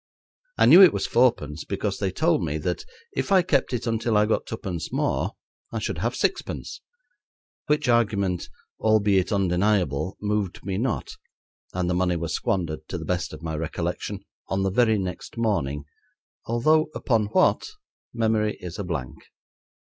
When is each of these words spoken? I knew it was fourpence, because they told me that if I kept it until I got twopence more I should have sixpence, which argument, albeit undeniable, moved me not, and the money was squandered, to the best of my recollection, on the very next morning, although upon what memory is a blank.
I 0.57 0.65
knew 0.65 0.81
it 0.81 0.93
was 0.93 1.05
fourpence, 1.05 1.63
because 1.63 1.99
they 1.99 2.09
told 2.09 2.43
me 2.43 2.57
that 2.57 2.85
if 3.15 3.31
I 3.31 3.43
kept 3.43 3.71
it 3.71 3.85
until 3.85 4.17
I 4.17 4.25
got 4.25 4.47
twopence 4.47 4.91
more 4.91 5.33
I 5.71 5.77
should 5.77 5.99
have 5.99 6.15
sixpence, 6.15 6.81
which 7.67 7.87
argument, 7.87 8.49
albeit 8.79 9.31
undeniable, 9.31 10.17
moved 10.19 10.65
me 10.65 10.79
not, 10.79 11.11
and 11.71 11.87
the 11.87 11.93
money 11.93 12.15
was 12.15 12.33
squandered, 12.33 12.87
to 12.87 12.97
the 12.97 13.05
best 13.05 13.31
of 13.31 13.43
my 13.43 13.55
recollection, 13.55 14.21
on 14.47 14.63
the 14.63 14.71
very 14.71 14.97
next 14.97 15.37
morning, 15.37 15.83
although 16.47 16.89
upon 16.95 17.27
what 17.27 17.69
memory 18.11 18.57
is 18.59 18.79
a 18.79 18.83
blank. 18.83 19.19